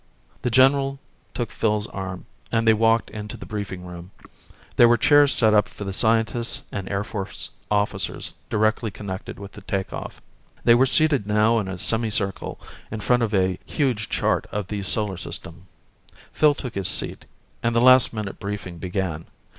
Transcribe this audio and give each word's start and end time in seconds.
The 0.41 0.49
general 0.49 0.97
took 1.35 1.51
Phil's 1.51 1.85
arm 1.85 2.25
and 2.51 2.67
they 2.67 2.73
walked 2.73 3.13
to 3.13 3.37
the 3.37 3.45
briefing 3.45 3.85
room. 3.85 4.09
There 4.75 4.87
were 4.89 4.97
chairs 4.97 5.31
set 5.31 5.53
up 5.53 5.69
for 5.69 5.83
the 5.83 5.93
scientists 5.93 6.63
and 6.71 6.89
Air 6.89 7.03
Force 7.03 7.51
officers 7.69 8.33
directly 8.49 8.89
connected 8.89 9.37
with 9.37 9.51
the 9.51 9.61
take 9.61 9.93
off. 9.93 10.19
They 10.63 10.73
were 10.73 10.87
seated 10.87 11.27
now 11.27 11.59
in 11.59 11.67
a 11.67 11.77
semicircle 11.77 12.59
in 12.89 13.01
front 13.01 13.21
of 13.21 13.31
a 13.35 13.59
huge 13.63 14.09
chart 14.09 14.47
of 14.51 14.69
the 14.69 14.81
solar 14.81 15.17
system. 15.17 15.67
Phil 16.33 16.55
took 16.55 16.73
his 16.73 16.87
seat, 16.87 17.25
and 17.61 17.75
the 17.75 17.79
last 17.79 18.11
minute 18.11 18.39
briefing 18.39 18.79
began. 18.79 19.27